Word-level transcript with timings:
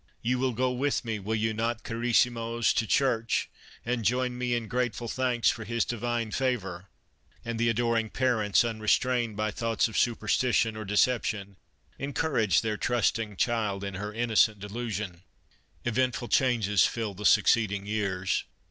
You 0.23 0.39
will 0.39 0.53
go 0.53 0.71
with 0.71 1.05
me, 1.05 1.19
will 1.19 1.35
you 1.35 1.53
not, 1.53 1.83
carrissimos, 1.83 2.73
to 2.73 2.87
church 2.87 3.51
and 3.85 4.03
join 4.03 4.35
me 4.35 4.55
in 4.55 4.67
grateful 4.67 5.07
thanks 5.07 5.51
for 5.51 5.63
His 5.63 5.85
Divine 5.85 6.31
Favor," 6.31 6.87
and 7.45 7.59
the 7.59 7.69
adoring 7.69 8.09
parents, 8.09 8.65
unrestrained 8.65 9.37
by 9.37 9.51
thoughts 9.51 9.87
of 9.87 9.95
super 9.95 10.25
stition 10.27 10.75
or 10.75 10.85
deception, 10.85 11.55
encouraged 11.99 12.63
their 12.63 12.77
trusting 12.77 13.35
child 13.37 13.83
in 13.83 13.93
her 13.93 14.11
innocent 14.11 14.57
delusion. 14.59 15.21
Eventful 15.85 16.29
changes 16.29 16.83
fill 16.83 17.13
the 17.13 17.23
succeeding 17.23 17.85
years. 17.85 18.45